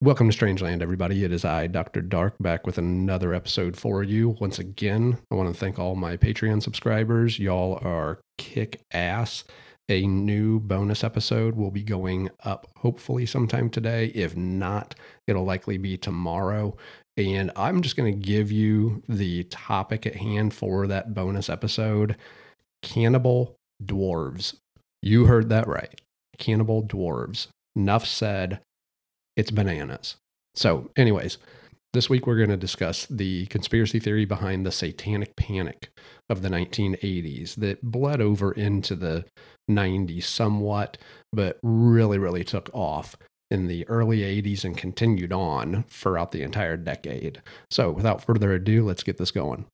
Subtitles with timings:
[0.00, 1.24] Welcome to Strangeland, everybody.
[1.24, 2.00] It is I, Dr.
[2.02, 4.36] Dark, back with another episode for you.
[4.40, 7.40] Once again, I want to thank all my Patreon subscribers.
[7.40, 9.42] Y'all are kick ass.
[9.88, 14.12] A new bonus episode will be going up hopefully sometime today.
[14.14, 14.94] If not,
[15.26, 16.76] it'll likely be tomorrow.
[17.16, 22.14] And I'm just going to give you the topic at hand for that bonus episode
[22.84, 24.54] Cannibal Dwarves.
[25.02, 26.00] You heard that right.
[26.38, 27.48] Cannibal Dwarves.
[27.74, 28.60] Enough said
[29.38, 30.16] it's bananas.
[30.56, 31.38] So, anyways,
[31.92, 35.90] this week we're going to discuss the conspiracy theory behind the satanic panic
[36.28, 39.24] of the 1980s that bled over into the
[39.70, 40.98] 90s somewhat,
[41.32, 43.16] but really, really took off
[43.48, 47.40] in the early 80s and continued on throughout the entire decade.
[47.70, 49.66] So, without further ado, let's get this going.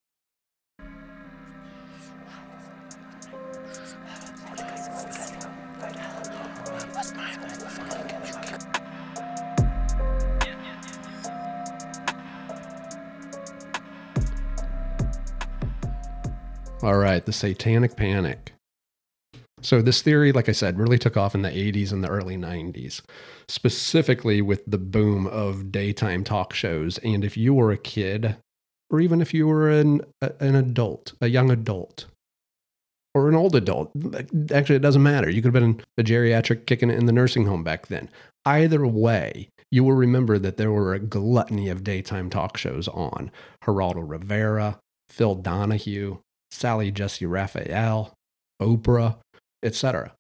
[16.85, 18.53] All right, the satanic panic.
[19.63, 22.37] So, this theory, like I said, really took off in the 80s and the early
[22.37, 23.01] 90s,
[23.49, 26.99] specifically with the boom of daytime talk shows.
[26.99, 28.37] And if you were a kid,
[28.91, 32.05] or even if you were an, an adult, a young adult,
[33.15, 33.91] or an old adult,
[34.53, 35.31] actually, it doesn't matter.
[35.31, 38.11] You could have been a geriatric kicking it in the nursing home back then.
[38.45, 43.31] Either way, you will remember that there were a gluttony of daytime talk shows on
[43.63, 46.19] Geraldo Rivera, Phil Donahue,
[46.55, 48.15] Sally Jessy Raphael,
[48.63, 49.17] Oprah,
[49.63, 50.15] etc.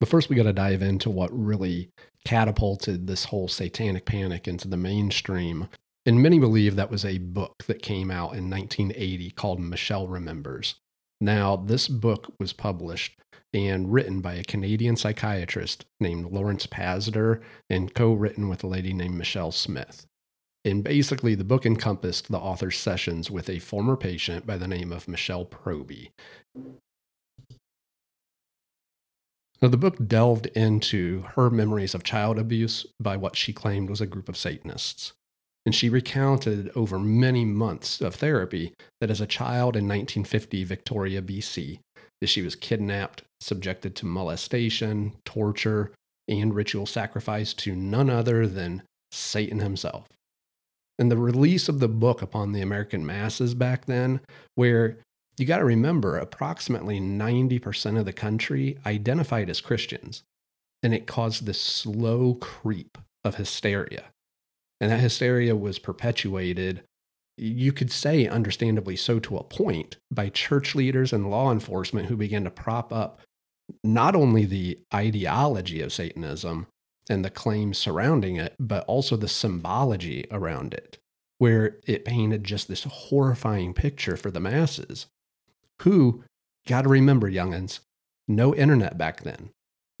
[0.00, 1.90] But first, we got to dive into what really
[2.24, 5.68] catapulted this whole satanic panic into the mainstream.
[6.04, 10.76] And many believe that was a book that came out in 1980 called Michelle Remembers.
[11.20, 13.18] Now, this book was published
[13.52, 18.92] and written by a Canadian psychiatrist named Lawrence Pazder and co written with a lady
[18.92, 20.06] named Michelle Smith.
[20.64, 24.92] And basically, the book encompassed the author's sessions with a former patient by the name
[24.92, 26.10] of Michelle Proby.
[29.62, 34.00] Now, the book delved into her memories of child abuse by what she claimed was
[34.00, 35.12] a group of Satanists.
[35.66, 41.20] And she recounted over many months of therapy that as a child in 1950 Victoria,
[41.20, 41.80] BC,
[42.20, 45.92] that she was kidnapped, subjected to molestation, torture,
[46.28, 50.08] and ritual sacrifice to none other than Satan himself
[50.98, 54.20] and the release of the book upon the American masses back then,
[54.54, 54.98] where
[55.38, 60.22] you got to remember approximately 90% of the country identified as Christians.
[60.82, 64.04] And it caused this slow creep of hysteria.
[64.80, 66.82] And that hysteria was perpetuated,
[67.36, 72.16] you could say, understandably so to a point, by church leaders and law enforcement who
[72.16, 73.20] began to prop up
[73.84, 76.66] not only the ideology of Satanism,
[77.08, 80.98] and the claims surrounding it, but also the symbology around it,
[81.38, 85.06] where it painted just this horrifying picture for the masses.
[85.82, 86.24] Who,
[86.66, 87.80] got to remember, youngins,
[88.26, 89.50] no internet back then.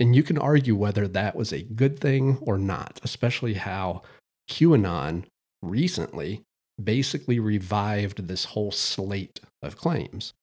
[0.00, 4.02] And you can argue whether that was a good thing or not, especially how
[4.48, 5.24] QAnon
[5.62, 6.42] recently
[6.82, 10.34] basically revived this whole slate of claims.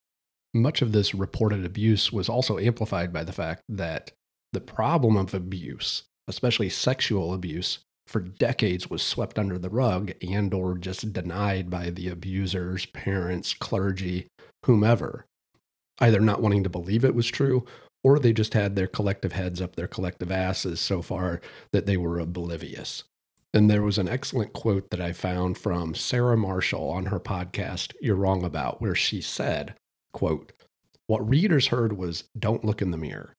[0.53, 4.11] Much of this reported abuse was also amplified by the fact that
[4.51, 10.53] the problem of abuse especially sexual abuse, for decades was swept under the rug and
[10.53, 14.27] or just denied by the abusers, parents, clergy,
[14.65, 15.25] whomever,
[15.99, 17.65] either not wanting to believe it was true
[18.05, 21.41] or they just had their collective heads up their collective asses so far
[21.71, 23.03] that they were oblivious.
[23.51, 27.93] And there was an excellent quote that I found from Sarah Marshall on her podcast,
[27.99, 29.73] You're Wrong About, where she said,
[30.13, 30.51] quote,
[31.07, 33.33] What readers heard was, don't look in the mirror.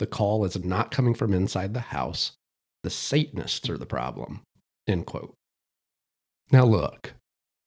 [0.00, 2.32] The call is not coming from inside the house.
[2.82, 4.40] The Satanists are the problem.
[4.88, 5.34] End quote.
[6.50, 7.12] Now, look,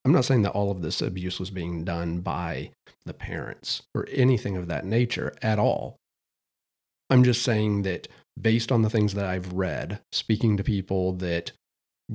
[0.04, 2.72] I'm not saying that all of this abuse was being done by
[3.06, 5.98] the parents or anything of that nature at all.
[7.12, 8.08] I'm just saying that
[8.42, 11.52] based on the things that I've read, speaking to people that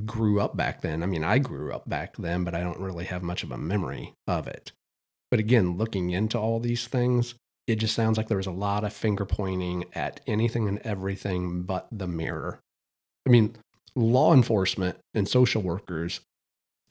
[0.04, 3.04] grew up back then, I mean, I grew up back then, but I don't really
[3.04, 4.72] have much of a memory of it.
[5.30, 7.36] But again, looking into all these things,
[7.68, 11.62] it just sounds like there was a lot of finger pointing at anything and everything
[11.62, 12.60] but the mirror.
[13.26, 13.56] I mean,
[13.94, 16.20] law enforcement and social workers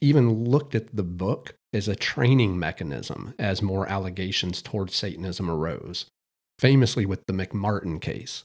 [0.01, 6.05] even looked at the book as a training mechanism as more allegations towards Satanism arose,
[6.59, 8.43] famously with the McMartin case.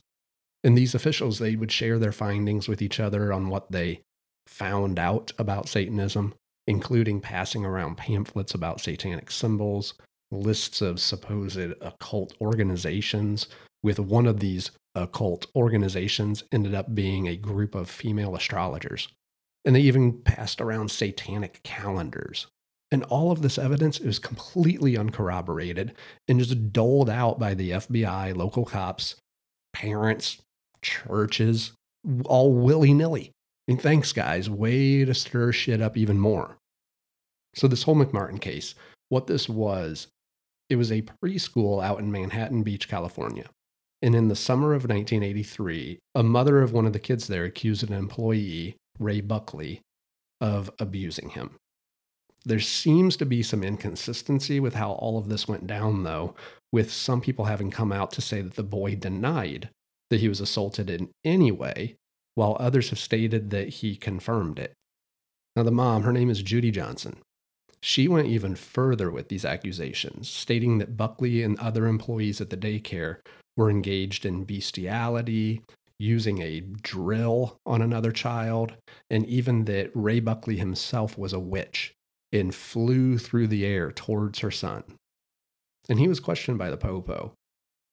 [0.64, 4.00] And these officials, they would share their findings with each other on what they
[4.46, 6.32] found out about Satanism,
[6.66, 9.92] including passing around pamphlets about satanic symbols,
[10.32, 13.48] lists of supposed occult organizations,
[13.82, 19.08] with one of these occult organizations ended up being a group of female astrologers.
[19.64, 22.46] And they even passed around satanic calendars.
[22.90, 25.94] And all of this evidence is completely uncorroborated
[26.28, 29.16] and just doled out by the FBI, local cops,
[29.72, 30.38] parents,
[30.82, 31.72] churches,
[32.26, 33.30] all willy nilly.
[33.68, 34.50] And thanks, guys.
[34.50, 36.56] Way to stir shit up even more.
[37.54, 38.74] So, this whole McMartin case,
[39.08, 40.08] what this was,
[40.72, 43.44] it was a preschool out in Manhattan Beach, California.
[44.00, 47.86] And in the summer of 1983, a mother of one of the kids there accused
[47.86, 49.82] an employee, Ray Buckley,
[50.40, 51.56] of abusing him.
[52.46, 56.34] There seems to be some inconsistency with how all of this went down, though,
[56.72, 59.68] with some people having come out to say that the boy denied
[60.08, 61.96] that he was assaulted in any way,
[62.34, 64.72] while others have stated that he confirmed it.
[65.54, 67.18] Now, the mom, her name is Judy Johnson.
[67.82, 72.56] She went even further with these accusations, stating that Buckley and other employees at the
[72.56, 73.18] daycare
[73.56, 75.62] were engaged in bestiality,
[75.98, 78.74] using a drill on another child,
[79.10, 81.92] and even that Ray Buckley himself was a witch
[82.32, 84.84] and flew through the air towards her son.
[85.88, 87.34] And he was questioned by the Popo,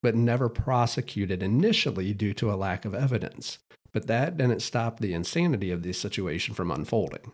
[0.01, 3.57] but never prosecuted initially due to a lack of evidence.
[3.91, 7.31] But that didn't stop the insanity of the situation from unfolding.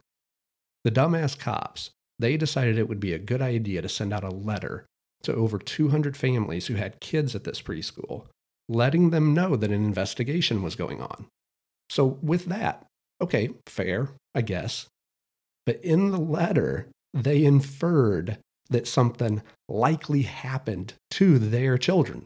[0.84, 4.30] The dumbass cops they decided it would be a good idea to send out a
[4.30, 4.86] letter
[5.24, 8.26] to over 200 families who had kids at this preschool,
[8.70, 11.28] letting them know that an investigation was going on.
[11.90, 12.86] So, with that,
[13.22, 14.88] okay, fair, I guess.
[15.66, 18.38] But in the letter, they inferred
[18.70, 22.26] that something likely happened to their children.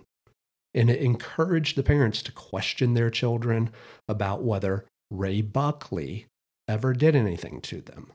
[0.73, 3.71] And it encouraged the parents to question their children
[4.07, 6.27] about whether Ray Buckley
[6.67, 8.11] ever did anything to them.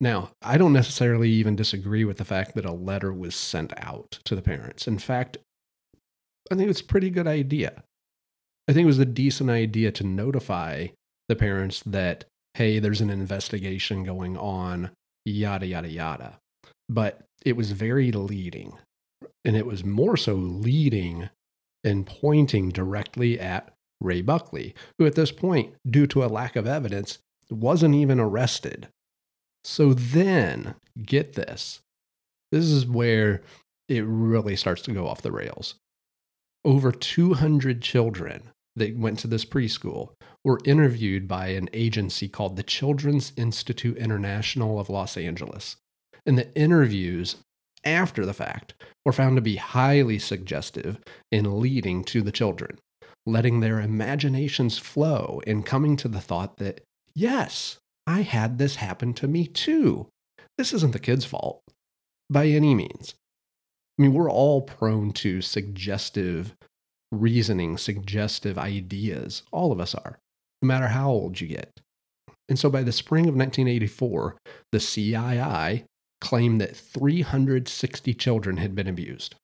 [0.00, 4.20] Now, I don't necessarily even disagree with the fact that a letter was sent out
[4.24, 4.86] to the parents.
[4.86, 5.38] In fact,
[6.50, 7.82] I think it's a pretty good idea.
[8.68, 10.88] I think it was a decent idea to notify
[11.28, 12.24] the parents that,
[12.54, 14.90] hey, there's an investigation going on,
[15.24, 16.38] yada, yada, yada.
[16.88, 18.78] But it was very leading.
[19.44, 21.28] And it was more so leading
[21.82, 26.66] and pointing directly at Ray Buckley, who at this point, due to a lack of
[26.66, 27.18] evidence,
[27.50, 28.88] wasn't even arrested
[29.68, 31.80] so then, get this.
[32.50, 33.42] This is where
[33.86, 35.74] it really starts to go off the rails.
[36.64, 38.44] Over 200 children
[38.76, 40.12] that went to this preschool
[40.42, 45.76] were interviewed by an agency called the Children's Institute International of Los Angeles.
[46.24, 47.36] And the interviews
[47.84, 48.72] after the fact
[49.04, 50.98] were found to be highly suggestive
[51.30, 52.78] in leading to the children,
[53.26, 56.80] letting their imaginations flow and coming to the thought that,
[57.14, 57.76] yes,
[58.08, 60.06] I had this happen to me too.
[60.56, 61.60] This isn't the kid's fault
[62.30, 63.14] by any means.
[63.98, 66.54] I mean, we're all prone to suggestive
[67.12, 69.42] reasoning, suggestive ideas.
[69.52, 70.18] All of us are,
[70.62, 71.80] no matter how old you get.
[72.48, 74.36] And so by the spring of 1984,
[74.72, 75.84] the CII
[76.22, 79.34] claimed that 360 children had been abused.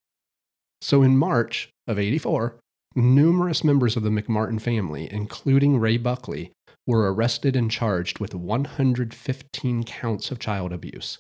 [0.81, 2.57] So in March of 84,
[2.97, 6.53] numerous members of the McMartin family, including Ray Buckley,
[6.87, 11.19] were arrested and charged with 115 counts of child abuse.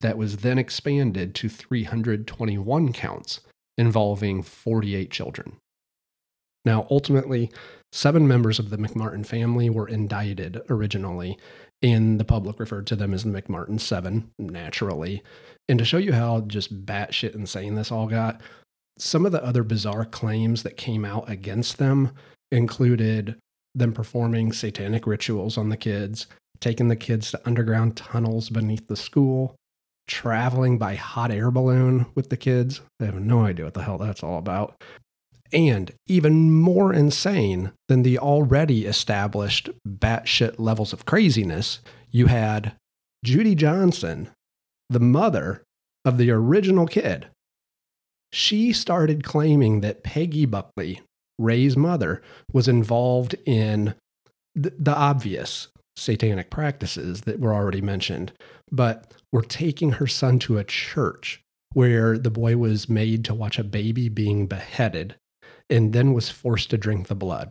[0.00, 3.40] That was then expanded to 321 counts
[3.78, 5.56] involving 48 children.
[6.64, 7.50] Now, ultimately,
[7.92, 11.38] seven members of the McMartin family were indicted originally,
[11.82, 15.22] and the public referred to them as the McMartin Seven, naturally.
[15.68, 18.40] And to show you how just batshit insane this all got,
[18.98, 22.12] some of the other bizarre claims that came out against them
[22.52, 23.36] included
[23.74, 26.26] them performing satanic rituals on the kids,
[26.60, 29.56] taking the kids to underground tunnels beneath the school,
[30.06, 32.80] traveling by hot air balloon with the kids.
[32.98, 34.82] They have no idea what the hell that's all about.
[35.52, 42.74] And even more insane than the already established batshit levels of craziness, you had
[43.24, 44.30] Judy Johnson,
[44.88, 45.62] the mother
[46.04, 47.26] of the original kid.
[48.32, 51.02] She started claiming that Peggy Buckley
[51.42, 52.22] Ray's mother
[52.52, 53.94] was involved in
[54.54, 58.32] the, the obvious satanic practices that were already mentioned,
[58.70, 61.42] but were taking her son to a church
[61.74, 65.16] where the boy was made to watch a baby being beheaded
[65.70, 67.50] and then was forced to drink the blood.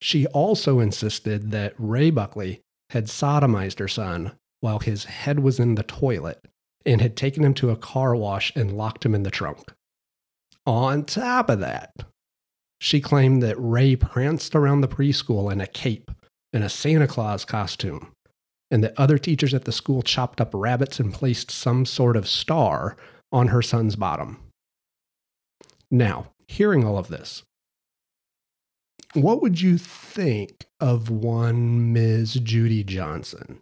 [0.00, 5.74] She also insisted that Ray Buckley had sodomized her son while his head was in
[5.74, 6.46] the toilet
[6.86, 9.72] and had taken him to a car wash and locked him in the trunk.
[10.66, 11.92] On top of that,
[12.80, 16.10] she claimed that Ray pranced around the preschool in a cape
[16.52, 18.12] and a Santa Claus costume,
[18.70, 22.28] and that other teachers at the school chopped up rabbits and placed some sort of
[22.28, 22.96] star
[23.30, 24.38] on her son's bottom.
[25.90, 27.42] Now, hearing all of this,
[29.12, 32.34] what would you think of one Ms.
[32.34, 33.60] Judy Johnson?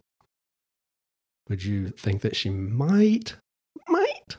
[1.49, 3.35] Would you think that she might,
[3.87, 4.37] might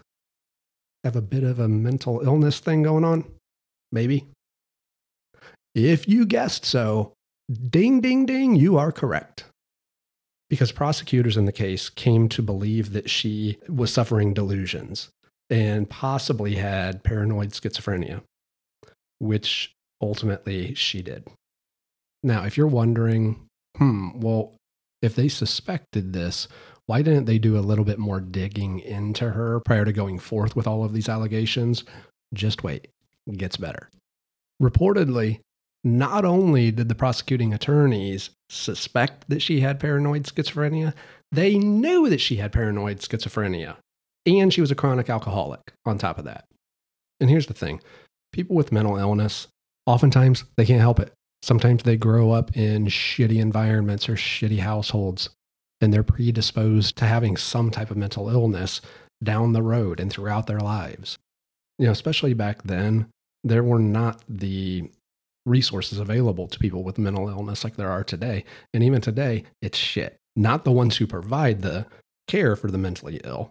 [1.03, 3.25] have a bit of a mental illness thing going on?
[3.91, 4.29] Maybe.
[5.75, 7.15] If you guessed so,
[7.69, 9.45] ding, ding, ding, you are correct.
[10.49, 15.11] Because prosecutors in the case came to believe that she was suffering delusions
[15.49, 18.23] and possibly had paranoid schizophrenia,
[19.21, 21.29] which ultimately she did.
[22.23, 23.47] Now, if you're wondering,
[23.77, 24.55] hmm, well,
[25.03, 26.49] if they suspected this,
[26.87, 30.57] why didn't they do a little bit more digging into her prior to going forth
[30.57, 31.85] with all of these allegations?
[32.35, 32.89] Just wait,
[33.27, 33.89] it gets better.
[34.61, 35.41] Reportedly,
[35.85, 40.95] not only did the prosecuting attorneys suspect that she had paranoid schizophrenia,
[41.33, 43.77] they knew that she had paranoid schizophrenia.
[44.27, 46.45] And she was a chronic alcoholic on top of that.
[47.21, 47.81] And here's the thing
[48.33, 49.49] people with mental illness,
[49.87, 51.13] oftentimes they can't help it.
[51.43, 55.31] Sometimes they grow up in shitty environments or shitty households,
[55.81, 58.83] and they're predisposed to having some type of mental illness
[59.25, 61.19] down the road and throughout their lives.
[61.79, 63.07] You know, especially back then,
[63.43, 64.91] there were not the
[65.47, 68.45] resources available to people with mental illness like there are today.
[68.75, 70.17] And even today, it's shit.
[70.37, 71.87] Not the ones who provide the
[72.29, 73.51] care for the mentally ill.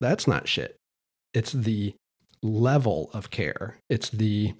[0.00, 0.76] That's not shit.
[1.34, 1.94] It's the
[2.42, 4.54] level of care, it's the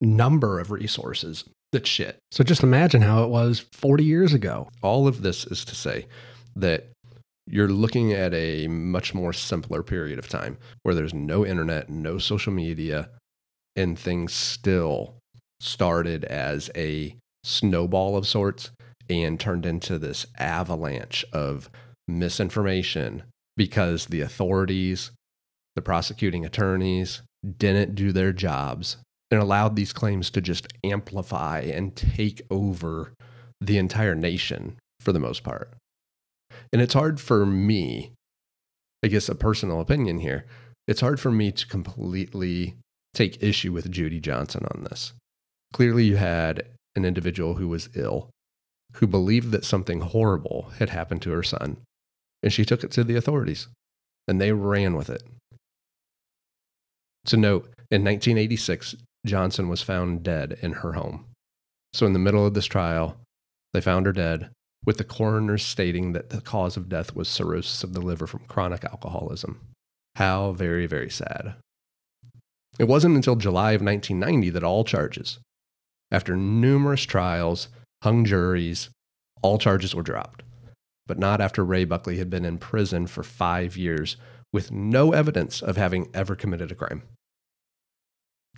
[0.00, 2.18] number of resources that's shit.
[2.32, 4.68] So just imagine how it was 40 years ago.
[4.82, 6.06] All of this is to say
[6.56, 6.88] that
[7.46, 12.18] you're looking at a much more simpler period of time where there's no internet, no
[12.18, 13.10] social media,
[13.76, 15.14] and things still
[15.60, 17.14] started as a
[17.44, 18.70] snowball of sorts
[19.08, 21.68] and turned into this avalanche of
[22.08, 23.22] misinformation
[23.56, 25.10] because the authorities,
[25.76, 27.22] the prosecuting attorneys
[27.58, 28.98] didn't do their jobs
[29.30, 33.12] and allowed these claims to just amplify and take over
[33.60, 35.72] the entire nation for the most part.
[36.72, 38.12] And it's hard for me,
[39.04, 40.46] I guess a personal opinion here,
[40.88, 42.74] it's hard for me to completely
[43.14, 45.12] take issue with Judy Johnson on this.
[45.72, 48.30] Clearly, you had an individual who was ill,
[48.94, 51.78] who believed that something horrible had happened to her son,
[52.42, 53.68] and she took it to the authorities,
[54.26, 55.22] and they ran with it.
[57.26, 58.96] To note, in 1986,
[59.26, 61.26] Johnson was found dead in her home.
[61.92, 63.16] So, in the middle of this trial,
[63.72, 64.50] they found her dead,
[64.84, 68.46] with the coroner stating that the cause of death was cirrhosis of the liver from
[68.48, 69.60] chronic alcoholism.
[70.16, 71.54] How very, very sad.
[72.78, 75.38] It wasn't until July of 1990 that all charges,
[76.10, 77.68] after numerous trials,
[78.02, 78.90] hung juries,
[79.42, 80.42] all charges were dropped,
[81.06, 84.16] but not after Ray Buckley had been in prison for five years
[84.52, 87.02] with no evidence of having ever committed a crime.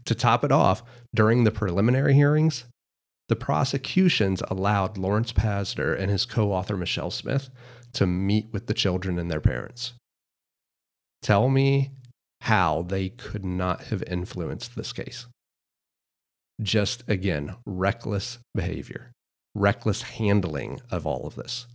[0.07, 0.83] To top it off,
[1.15, 2.65] during the preliminary hearings,
[3.29, 7.51] the prosecutions allowed Lawrence Pazder and his co author Michelle Smith
[7.93, 9.93] to meet with the children and their parents.
[11.21, 11.93] Tell me
[12.41, 15.27] how they could not have influenced this case
[16.61, 19.13] just again, reckless behavior,
[19.55, 21.67] reckless handling of all of this.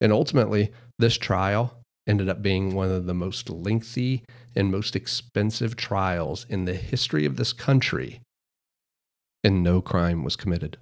[0.00, 4.24] And ultimately, this trial ended up being one of the most lengthy
[4.56, 8.20] and most expensive trials in the history of this country,
[9.44, 10.78] and no crime was committed.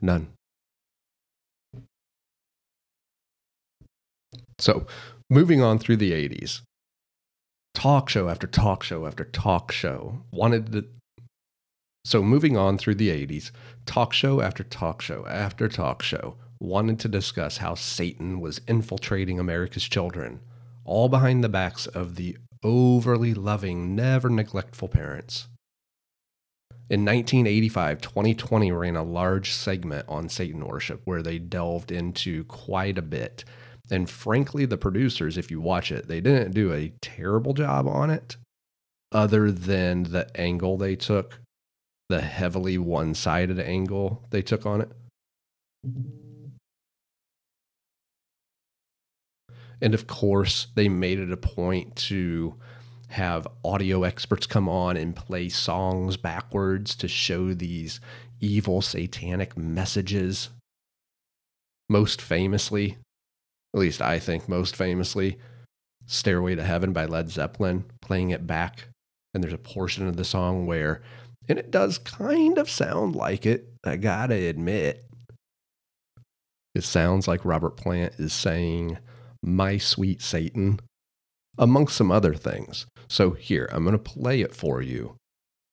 [0.00, 0.28] None.
[4.58, 4.86] So,
[5.28, 6.62] moving on through the 80s,
[7.74, 10.86] talk show after talk show after talk show wanted to
[12.06, 13.50] so, moving on through the 80s,
[13.84, 19.40] talk show after talk show after talk show wanted to discuss how Satan was infiltrating
[19.40, 20.38] America's children,
[20.84, 25.48] all behind the backs of the overly loving, never neglectful parents.
[26.88, 32.98] In 1985, 2020 ran a large segment on Satan worship where they delved into quite
[32.98, 33.44] a bit.
[33.90, 38.10] And frankly, the producers, if you watch it, they didn't do a terrible job on
[38.10, 38.36] it,
[39.10, 41.40] other than the angle they took
[42.08, 44.90] the heavily one sided angle they took on it.
[49.80, 52.54] And of course, they made it a point to
[53.08, 58.00] have audio experts come on and play songs backwards to show these
[58.40, 60.50] evil satanic messages.
[61.88, 62.96] Most famously,
[63.74, 65.38] at least I think most famously,
[66.06, 68.88] Stairway to Heaven by Led Zeppelin, playing it back.
[69.34, 71.02] And there's a portion of the song where
[71.48, 75.04] and it does kind of sound like it, I gotta admit.
[76.74, 78.98] It sounds like Robert Plant is saying,
[79.42, 80.80] My sweet Satan,
[81.58, 82.86] amongst some other things.
[83.08, 85.16] So here, I'm to play it for you,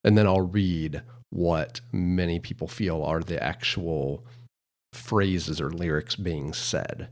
[0.03, 4.23] and then I'll read what many people feel are the actual
[4.93, 7.09] phrases or lyrics being said.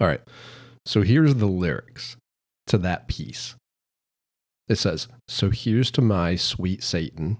[0.00, 0.20] All right.
[0.86, 2.16] So here's the lyrics
[2.68, 3.54] to that piece.
[4.68, 7.38] It says, So here's to my sweet Satan.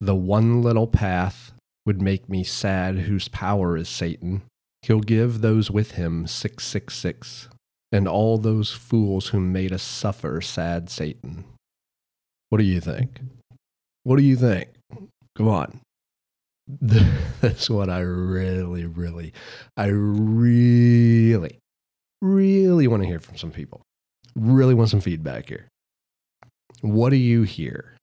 [0.00, 1.52] The one little path
[1.86, 4.42] would make me sad, whose power is Satan.
[4.82, 7.48] He'll give those with him 666,
[7.90, 11.44] and all those fools who made us suffer, sad Satan.
[12.50, 13.20] What do you think?
[14.04, 14.68] What do you think?
[15.34, 15.80] Come on.
[17.40, 19.32] That's what I really, really,
[19.76, 21.58] I really
[22.20, 23.82] really want to hear from some people.
[24.34, 25.68] Really want some feedback here.
[26.80, 27.96] What do you hear?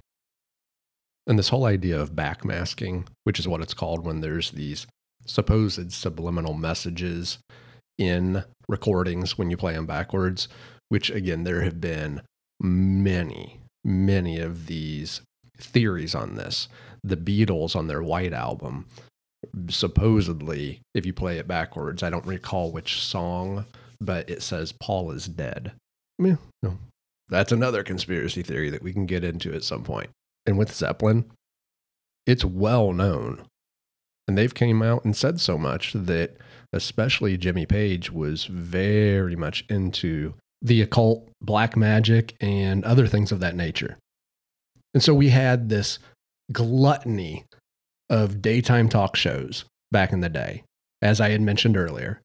[1.28, 4.88] And this whole idea of backmasking, which is what it's called when there's these
[5.26, 7.38] supposed subliminal messages
[7.98, 10.48] in recordings when you play them backwards,
[10.90, 12.22] which again, there have been
[12.60, 15.22] many, many of these
[15.58, 16.68] theories on this.
[17.04, 18.88] The Beatles on their White Album,
[19.70, 23.66] supposedly, if you play it backwards, I don't recall which song
[24.06, 25.74] but it says Paul is dead.
[26.20, 26.78] Yeah, no.
[27.30, 30.10] That's another conspiracy theory that we can get into at some point.
[30.46, 31.26] And with Zeppelin,
[32.26, 33.44] it's well known.
[34.28, 36.38] And they've came out and said so much that
[36.72, 43.40] especially Jimmy Page was very much into the occult, black magic, and other things of
[43.42, 43.98] that nature.
[44.94, 46.00] And so we had this
[46.52, 47.46] gluttony
[48.10, 50.64] of daytime talk shows back in the day,
[51.02, 52.22] as I had mentioned earlier.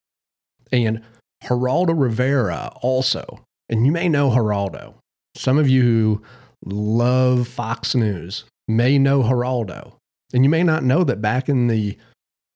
[0.70, 1.02] And
[1.44, 4.94] Geraldo Rivera also, and you may know Geraldo.
[5.36, 6.22] Some of you who
[6.64, 9.94] love Fox News may know Geraldo.
[10.32, 11.96] And you may not know that back in the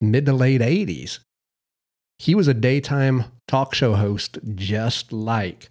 [0.01, 1.21] mid to late 80s,
[2.19, 5.71] he was a daytime talk show host just like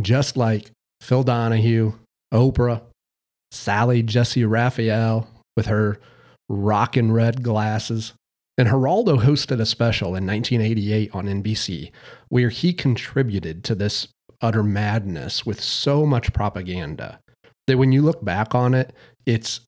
[0.00, 0.70] just like
[1.00, 1.94] Phil Donahue,
[2.32, 2.82] Oprah,
[3.50, 5.98] Sally Jessy Raphael with her
[6.48, 8.12] rockin' red glasses,
[8.58, 11.90] and Geraldo hosted a special in 1988 on NBC
[12.28, 14.08] where he contributed to this
[14.40, 17.20] utter madness with so much propaganda
[17.66, 18.92] that when you look back on it,
[19.26, 19.60] it's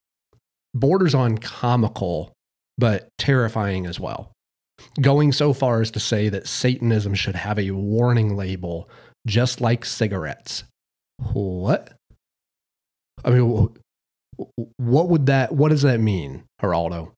[0.74, 2.32] borders on comical,
[2.76, 4.32] but terrifying as well.
[5.00, 8.88] Going so far as to say that Satanism should have a warning label
[9.26, 10.64] just like cigarettes.
[11.32, 11.92] What?
[13.24, 13.68] I mean,
[14.76, 17.12] what would that, what does that mean, Geraldo?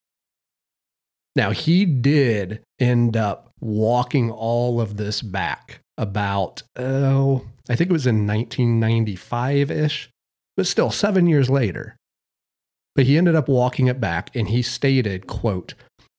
[1.37, 7.93] Now, he did end up walking all of this back about, oh, I think it
[7.93, 10.11] was in 1995 ish,
[10.57, 11.97] but still seven years later.
[12.97, 15.75] But he ended up walking it back and he stated, quote,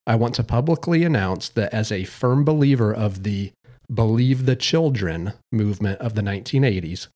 [0.07, 3.51] I want to publicly announce that as a firm believer of the
[3.93, 7.07] Believe the Children movement of the 1980s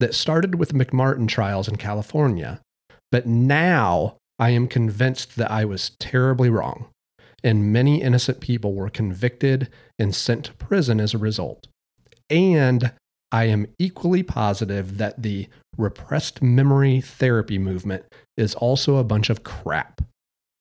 [0.00, 2.60] that started with McMartin trials in California,
[3.10, 6.88] but now I am convinced that I was terribly wrong
[7.44, 11.66] and many innocent people were convicted and sent to prison as a result.
[12.30, 12.92] And
[13.30, 18.04] I am equally positive that the repressed memory therapy movement
[18.36, 20.02] is also a bunch of crap.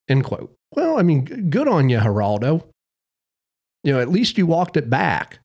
[0.09, 0.53] End quote.
[0.73, 2.63] Well, I mean, good on you, Geraldo.
[3.83, 5.39] You know, at least you walked it back.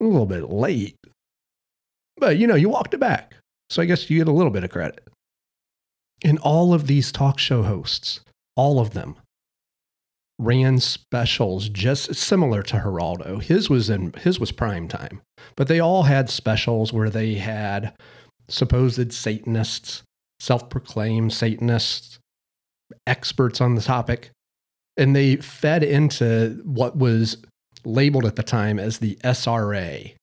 [0.00, 0.96] A little bit late,
[2.16, 3.34] but you know, you walked it back.
[3.70, 5.06] So I guess you get a little bit of credit.
[6.22, 8.20] And all of these talk show hosts,
[8.56, 9.16] all of them,
[10.38, 13.42] ran specials just similar to Geraldo.
[13.42, 15.22] His was in his was prime time,
[15.56, 17.94] but they all had specials where they had
[18.48, 20.02] supposed Satanists,
[20.40, 22.18] self-proclaimed Satanists,
[23.06, 24.30] experts on the topic,
[24.96, 27.38] and they fed into what was
[27.84, 30.14] labeled at the time as the SRA,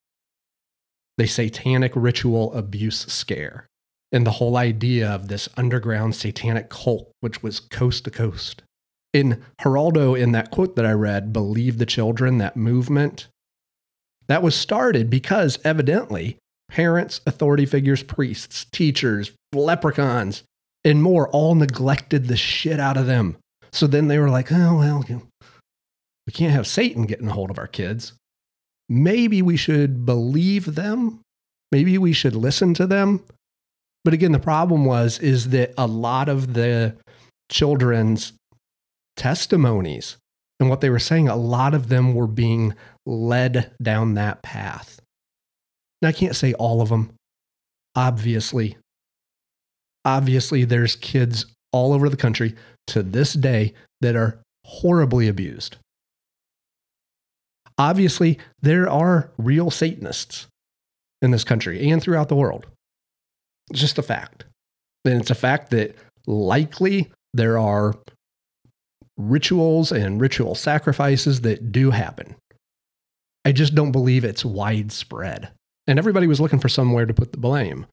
[1.16, 3.66] the Satanic Ritual Abuse Scare.
[4.14, 8.62] And the whole idea of this underground satanic cult, which was coast to coast
[9.12, 13.28] in Geraldo, in that quote that I read, believe the children, that movement,
[14.28, 16.38] that was started because evidently
[16.70, 20.42] parents, authority figures, priests, teachers, leprechauns,
[20.84, 23.36] and more all neglected the shit out of them.
[23.72, 25.04] So then they were like, oh, well,
[26.26, 28.12] we can't have Satan getting a hold of our kids.
[28.88, 31.20] Maybe we should believe them.
[31.70, 33.22] Maybe we should listen to them.
[34.04, 36.96] But again, the problem was is that a lot of the
[37.50, 38.32] children's
[39.16, 40.16] testimonies
[40.62, 45.00] And what they were saying, a lot of them were being led down that path.
[46.00, 47.14] Now, I can't say all of them,
[47.96, 48.76] obviously.
[50.04, 52.54] Obviously, there's kids all over the country
[52.86, 55.78] to this day that are horribly abused.
[57.76, 60.46] Obviously, there are real Satanists
[61.22, 62.68] in this country and throughout the world.
[63.68, 64.44] It's just a fact.
[65.04, 65.96] And it's a fact that
[66.28, 67.94] likely there are
[69.16, 72.36] rituals and ritual sacrifices that do happen.
[73.44, 75.50] I just don't believe it's widespread.
[75.86, 77.86] And everybody was looking for somewhere to put the blame.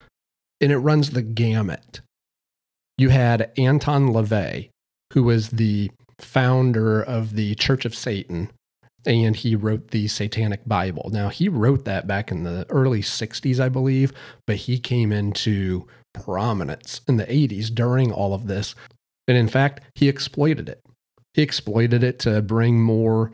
[0.61, 2.01] And it runs the gamut.
[2.97, 4.69] You had Anton LaVey,
[5.13, 8.51] who was the founder of the Church of Satan,
[9.05, 11.09] and he wrote the Satanic Bible.
[11.11, 14.11] Now, he wrote that back in the early 60s, I believe,
[14.45, 18.75] but he came into prominence in the 80s during all of this.
[19.27, 20.81] And in fact, he exploited it.
[21.39, 23.31] He exploited it to bring more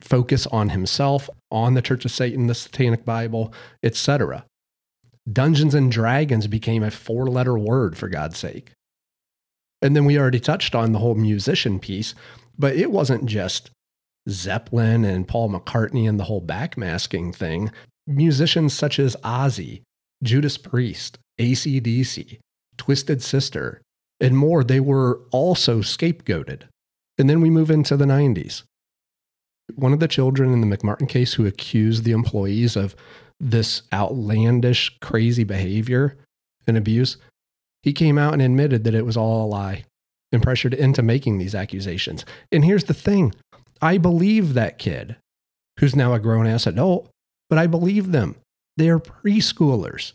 [0.00, 3.54] focus on himself, on the Church of Satan, the Satanic Bible,
[3.84, 4.44] etc.
[5.32, 8.72] Dungeons and Dragons became a four letter word, for God's sake.
[9.80, 12.16] And then we already touched on the whole musician piece,
[12.58, 13.70] but it wasn't just
[14.28, 17.70] Zeppelin and Paul McCartney and the whole backmasking thing.
[18.08, 19.82] Musicians such as Ozzy,
[20.20, 22.38] Judas Priest, ACDC,
[22.76, 23.82] Twisted Sister,
[24.18, 26.62] and more, they were also scapegoated.
[27.18, 28.62] And then we move into the 90s.
[29.74, 32.94] One of the children in the McMartin case who accused the employees of
[33.40, 36.16] this outlandish, crazy behavior
[36.66, 37.16] and abuse,
[37.82, 39.84] he came out and admitted that it was all a lie
[40.32, 42.24] and pressured into making these accusations.
[42.52, 43.34] And here's the thing
[43.80, 45.16] I believe that kid
[45.78, 47.08] who's now a grown ass adult,
[47.48, 48.36] but I believe them.
[48.76, 50.12] They are preschoolers.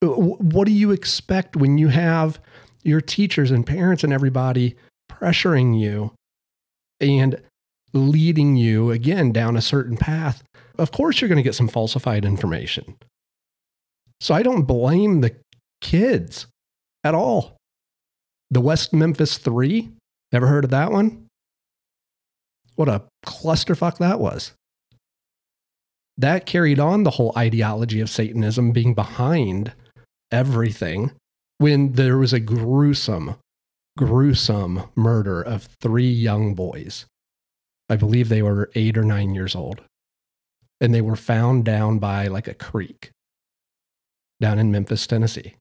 [0.00, 2.40] What do you expect when you have
[2.82, 4.76] your teachers and parents and everybody
[5.10, 6.12] pressuring you
[7.00, 7.40] and
[7.92, 10.42] leading you again down a certain path,
[10.78, 12.96] of course you're going to get some falsified information.
[14.20, 15.36] So I don't blame the
[15.80, 16.46] kids
[17.04, 17.56] at all.
[18.50, 19.90] The West Memphis Three,
[20.32, 21.26] ever heard of that one?
[22.76, 24.52] What a clusterfuck that was.
[26.16, 29.72] That carried on the whole ideology of Satanism being behind
[30.32, 31.12] everything
[31.58, 33.36] when there was a gruesome
[33.98, 37.04] gruesome murder of three young boys.
[37.88, 39.80] I believe they were eight or nine years old.
[40.80, 43.10] And they were found down by like a creek
[44.40, 45.56] down in Memphis, Tennessee.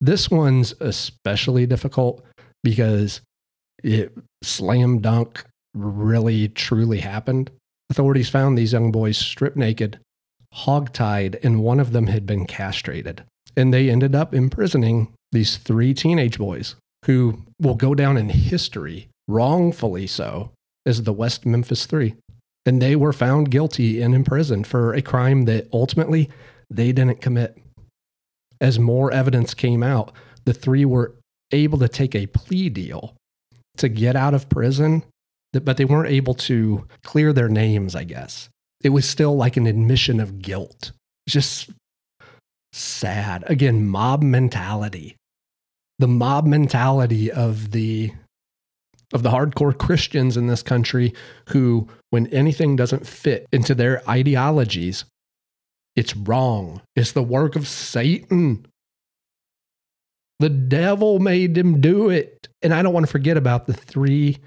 [0.00, 2.24] This one's especially difficult
[2.64, 3.20] because
[3.84, 5.44] it slam dunk
[5.74, 7.50] really truly happened.
[7.90, 9.98] Authorities found these young boys stripped naked,
[10.54, 13.22] hog-tied, and one of them had been castrated.
[13.54, 19.08] And they ended up imprisoning these three teenage boys who will go down in history,
[19.28, 20.52] wrongfully so,
[20.86, 22.14] as the West Memphis Three.
[22.66, 26.28] And they were found guilty and imprisoned for a crime that ultimately
[26.68, 27.56] they didn't commit.
[28.60, 30.12] As more evidence came out,
[30.44, 31.14] the three were
[31.52, 33.14] able to take a plea deal
[33.78, 35.02] to get out of prison,
[35.52, 38.50] but they weren't able to clear their names, I guess.
[38.82, 40.92] It was still like an admission of guilt.
[41.28, 41.70] Just
[42.72, 43.44] sad.
[43.46, 45.16] Again, mob mentality
[46.00, 48.12] the mob mentality of the
[49.12, 51.12] of the hardcore Christians in this country
[51.48, 55.04] who when anything doesn't fit into their ideologies
[55.96, 56.80] it's wrong.
[56.96, 58.66] It's the work of Satan.
[60.38, 62.48] The devil made them do it.
[62.62, 64.38] And I don't want to forget about the three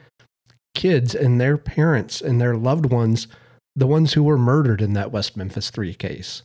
[0.74, 3.28] kids and their parents and their loved ones
[3.76, 6.44] the ones who were murdered in that West Memphis 3 case.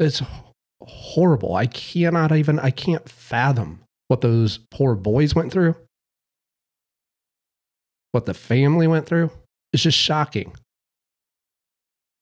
[0.00, 0.20] It's
[0.82, 1.54] horrible.
[1.54, 5.74] I cannot even i can't fathom what those poor boys went through,
[8.12, 9.30] what the family went through.
[9.72, 10.52] It's just shocking.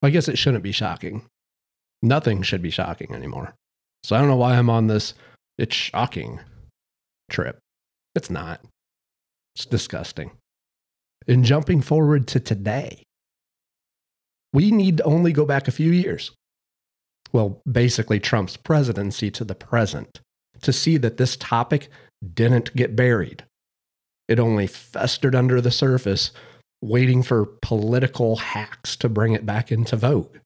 [0.02, 1.22] I guess it shouldn't be shocking.
[2.02, 3.54] Nothing should be shocking anymore.
[4.02, 5.14] So I don't know why I'm on this
[5.56, 6.40] it's shocking
[7.30, 7.58] trip.
[8.14, 8.60] It's not.
[9.54, 10.32] It's disgusting.
[11.26, 13.02] And jumping forward to today,
[14.52, 16.32] we need to only go back a few years.
[17.32, 20.20] Well, basically, Trump's presidency to the present
[20.64, 21.88] to see that this topic
[22.34, 23.44] didn't get buried.
[24.28, 26.32] It only festered under the surface,
[26.82, 30.38] waiting for political hacks to bring it back into vogue.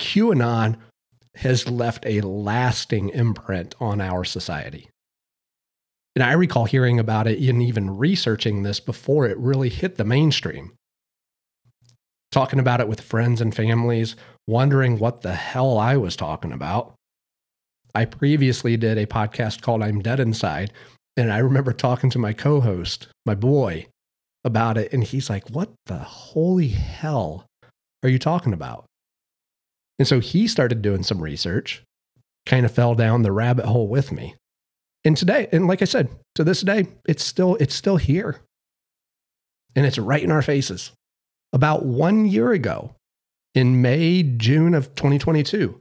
[0.00, 0.76] QAnon
[1.36, 4.88] has left a lasting imprint on our society.
[6.14, 10.04] And I recall hearing about it and even researching this before it really hit the
[10.04, 10.72] mainstream.
[12.32, 16.94] Talking about it with friends and families, wondering what the hell I was talking about.
[17.94, 20.72] I previously did a podcast called I'm Dead Inside.
[21.16, 23.86] And I remember talking to my co host, my boy,
[24.44, 24.92] about it.
[24.92, 27.46] And he's like, What the holy hell
[28.02, 28.84] are you talking about?
[29.98, 31.82] And so he started doing some research,
[32.46, 34.36] kind of fell down the rabbit hole with me.
[35.04, 38.40] And today, and like I said, to this day, it's still it's still here.
[39.74, 40.92] And it's right in our faces.
[41.52, 42.94] About 1 year ago,
[43.54, 45.80] in May, June of 2022,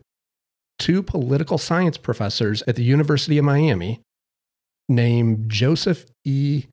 [0.80, 4.02] two political science professors at the University of Miami
[4.90, 6.66] named Joseph E.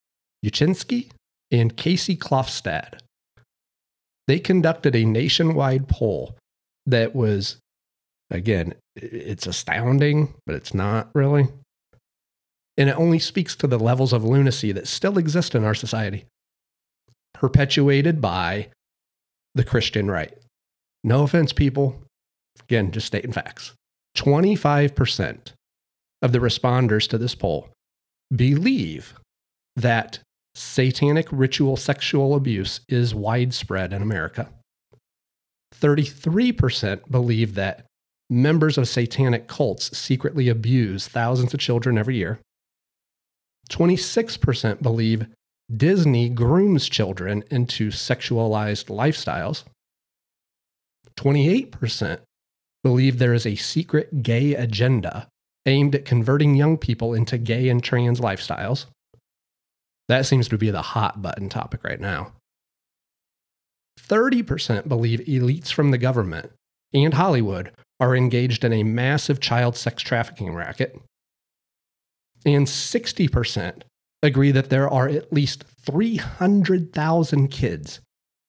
[0.44, 1.10] Uscinski
[1.50, 3.00] and Casey Klofstad.
[4.26, 6.36] They conducted a nationwide poll
[6.86, 7.58] that was,
[8.30, 11.48] again, it's astounding, but it's not really.
[12.76, 16.26] And it only speaks to the levels of lunacy that still exist in our society,
[17.32, 18.68] perpetuated by
[19.54, 20.36] the Christian right.
[21.02, 22.02] No offense, people.
[22.60, 23.72] Again, just stating facts.
[24.16, 25.52] 25%
[26.22, 27.68] of the responders to this poll
[28.34, 29.14] believe
[29.76, 30.20] that
[30.54, 34.48] satanic ritual sexual abuse is widespread in America.
[35.80, 37.84] 33% believe that
[38.30, 42.38] members of satanic cults secretly abuse thousands of children every year.
[43.70, 45.26] 26% believe
[45.74, 49.64] Disney grooms children into sexualized lifestyles.
[51.16, 52.20] 28%
[52.84, 55.26] believe there is a secret gay agenda
[55.66, 58.86] aimed at converting young people into gay and trans lifestyles.
[60.08, 62.32] That seems to be the hot button topic right now.
[63.98, 66.52] 30% believe elites from the government
[66.92, 71.00] and Hollywood are engaged in a massive child sex trafficking racket.
[72.44, 73.82] And 60%
[74.22, 78.00] agree that there are at least 300,000 kids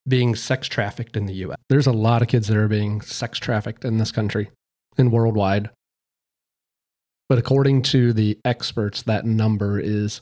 [0.07, 1.57] being sex trafficked in the US.
[1.69, 4.49] There's a lot of kids that are being sex trafficked in this country
[4.97, 5.69] and worldwide.
[7.27, 10.21] But according to the experts, that number is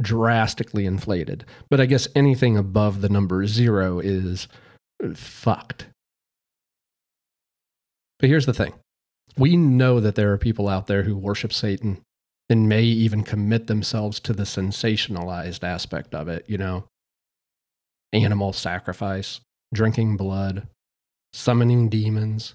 [0.00, 1.44] drastically inflated.
[1.68, 4.46] But I guess anything above the number zero is
[5.14, 5.86] fucked.
[8.20, 8.74] But here's the thing
[9.36, 12.00] we know that there are people out there who worship Satan
[12.48, 16.84] and may even commit themselves to the sensationalized aspect of it, you know,
[18.12, 19.40] animal sacrifice,
[19.72, 20.66] drinking blood,
[21.32, 22.54] summoning demons,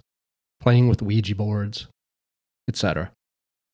[0.61, 1.87] playing with Ouija boards,
[2.67, 3.11] etc.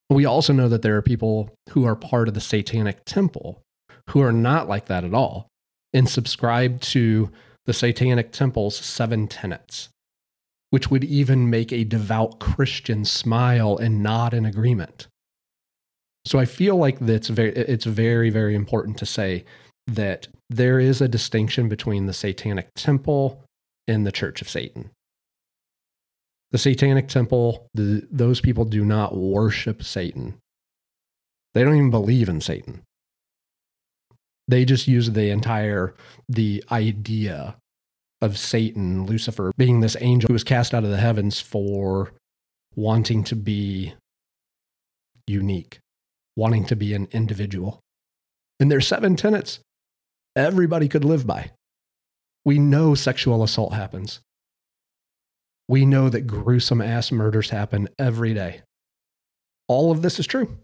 [0.10, 3.62] We also know that there are people who are part of the satanic temple
[4.10, 5.48] who are not like that at all
[5.94, 7.30] and subscribe to
[7.66, 9.90] the satanic temple's seven tenets,
[10.72, 15.08] which would even make a devout Christian smile and nod in agreement.
[16.26, 19.46] So I feel like that's very, it's very, very important to say
[19.96, 23.44] that there is a distinction between the satanic temple
[23.88, 24.92] and the church of Satan.
[26.52, 30.38] The satanic temple, the, those people do not worship Satan.
[31.54, 32.82] They don't even believe in Satan.
[34.48, 35.94] They just use the entire
[36.28, 37.56] the idea
[38.22, 42.12] of Satan, Lucifer, being this angel who was cast out of the heavens for
[42.76, 43.94] wanting to be
[45.28, 45.80] unique,
[46.36, 47.80] wanting to be an individual.
[48.60, 49.60] And there's seven tenets
[50.36, 51.52] everybody could live by.
[52.46, 54.22] We know sexual assault happens.
[55.68, 58.62] We know that gruesome ass murders happen every day.
[59.68, 60.58] All of this is true.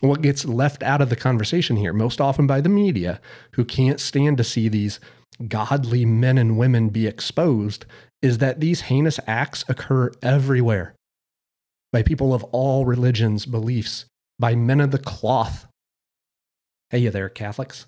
[0.00, 3.20] What gets left out of the conversation here, most often by the media,
[3.52, 4.98] who can't stand to see these
[5.46, 7.86] godly men and women be exposed,
[8.20, 10.94] is that these heinous acts occur everywhere
[11.92, 14.06] by people of all religions, beliefs,
[14.38, 15.66] by men of the cloth,
[16.92, 17.86] Hey, you there, Catholics.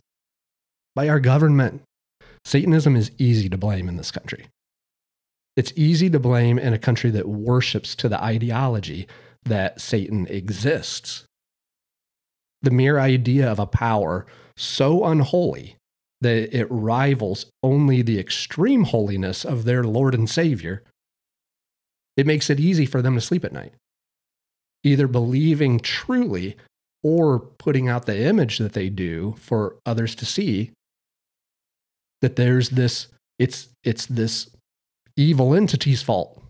[0.94, 1.82] By our government.
[2.46, 4.46] Satanism is easy to blame in this country.
[5.56, 9.06] It's easy to blame in a country that worships to the ideology
[9.44, 11.24] that Satan exists.
[12.62, 14.24] The mere idea of a power
[14.56, 15.76] so unholy
[16.22, 20.82] that it rivals only the extreme holiness of their Lord and Savior,
[22.16, 23.74] it makes it easy for them to sleep at night.
[24.82, 26.56] Either believing truly
[27.04, 30.72] or putting out the image that they do for others to see
[32.22, 34.50] that there's this it's it's this
[35.16, 36.42] evil entity's fault.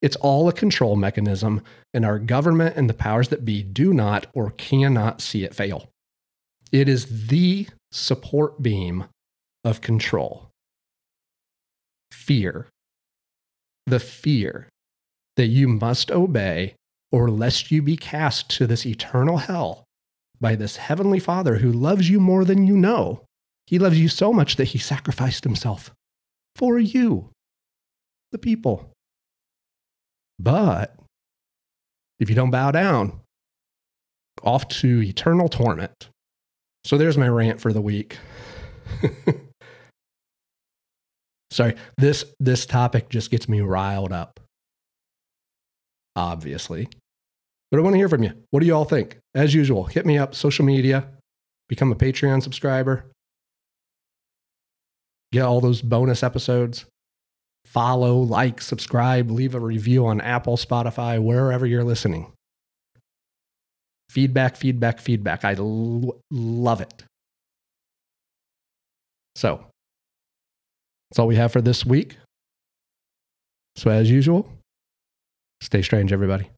[0.00, 4.26] It's all a control mechanism and our government and the powers that be do not
[4.32, 5.88] or cannot see it fail.
[6.70, 9.06] It is the support beam
[9.64, 10.48] of control.
[12.12, 12.68] Fear.
[13.86, 14.68] The fear
[15.36, 16.74] that you must obey
[17.10, 19.84] or lest you be cast to this eternal hell
[20.40, 23.24] by this heavenly Father who loves you more than you know.
[23.66, 25.92] He loves you so much that he sacrificed himself
[26.56, 27.30] for you,
[28.32, 28.90] the people.
[30.38, 30.96] But
[32.18, 33.20] if you don't bow down,
[34.42, 36.10] off to eternal torment.
[36.84, 38.18] So there's my rant for the week.
[41.50, 44.38] Sorry, this this topic just gets me riled up.
[46.18, 46.88] Obviously.
[47.70, 48.32] But I want to hear from you.
[48.50, 49.18] What do you all think?
[49.36, 51.06] As usual, hit me up social media,
[51.68, 53.04] become a Patreon subscriber.
[55.30, 56.86] Get all those bonus episodes.
[57.66, 62.32] Follow, like, subscribe, leave a review on Apple, Spotify, wherever you're listening.
[64.10, 65.44] Feedback, feedback, feedback.
[65.44, 67.04] I l- love it.
[69.36, 69.64] So,
[71.10, 72.16] that's all we have for this week.
[73.76, 74.50] So, as usual,
[75.60, 76.50] stay strange, everybody.